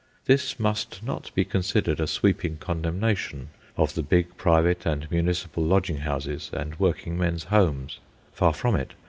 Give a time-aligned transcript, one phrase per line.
[0.25, 5.97] This must not be considered a sweeping condemnation of the big private and municipal lodging
[5.97, 7.99] houses and working men's homes.
[8.33, 8.93] Far from it.